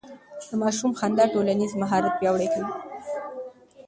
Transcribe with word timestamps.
د 0.49 0.49
ماشوم 0.61 0.91
خندا 0.99 1.25
ټولنيز 1.33 1.71
مهارت 1.81 2.13
پياوړی 2.19 2.47
کوي. 2.53 2.73